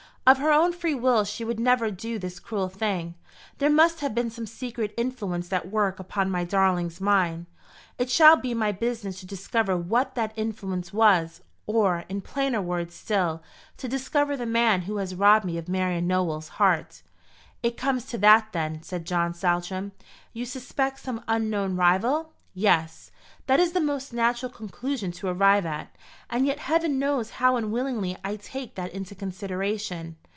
Of 0.27 0.37
her 0.37 0.51
own 0.51 0.71
free 0.71 0.93
will 0.93 1.25
she 1.25 1.43
would 1.43 1.59
never 1.59 1.89
do 1.89 2.19
this 2.19 2.39
cruel 2.39 2.69
thing. 2.69 3.15
There 3.57 3.71
must 3.71 4.01
have 4.01 4.13
been 4.13 4.29
some 4.29 4.45
secret 4.45 4.93
influence 4.95 5.51
at 5.51 5.71
work 5.71 5.99
upon 5.99 6.29
my 6.29 6.43
darling's 6.43 7.01
mind. 7.01 7.47
It 7.97 8.07
shall 8.11 8.35
be 8.35 8.53
my 8.53 8.71
business 8.71 9.19
to 9.19 9.25
discover 9.25 9.75
what 9.75 10.13
that 10.13 10.31
influence 10.35 10.93
was; 10.93 11.41
or, 11.65 12.05
in 12.07 12.21
plainer 12.21 12.61
words 12.61 12.93
still, 12.93 13.41
to 13.77 13.87
discover 13.89 14.37
the 14.37 14.45
man 14.45 14.83
who 14.83 14.97
has 14.97 15.15
robbed 15.15 15.43
me 15.43 15.57
of 15.57 15.67
Marian 15.67 16.05
Nowell's 16.05 16.49
heart." 16.61 17.01
"It 17.63 17.75
comes 17.75 18.05
to 18.05 18.17
that, 18.19 18.49
then," 18.51 18.83
said 18.83 19.05
John 19.05 19.33
Saltram. 19.33 19.91
"You 20.33 20.45
suspect 20.45 20.99
some 20.99 21.23
unknown 21.27 21.75
rival?" 21.75 22.31
"Yes; 22.53 23.09
that 23.47 23.61
is 23.61 23.71
the 23.71 23.79
most 23.79 24.13
natural 24.13 24.51
conclusion 24.51 25.11
to 25.13 25.27
arrive 25.27 25.65
at. 25.65 25.93
And 26.29 26.45
yet 26.45 26.59
heaven 26.59 26.99
knows 26.99 27.31
how 27.31 27.55
unwillingly 27.55 28.17
I 28.25 28.35
take 28.35 28.75
that 28.75 28.93
into 28.93 29.15
consideration." 29.15 30.17